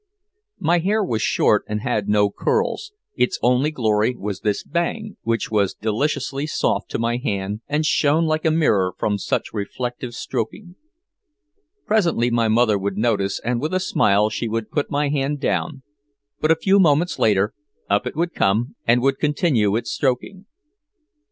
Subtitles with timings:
[0.57, 5.51] My hair was short and had no curls, its only glory was this bang, which
[5.51, 10.73] was deliciously soft to my hand and shone like a mirror from much reflective stroking.
[11.85, 15.43] Presently my mother would notice and with a smile she would put down my hand,
[16.39, 17.53] but a few moments later
[17.87, 20.47] up it would come and would continue its stroking.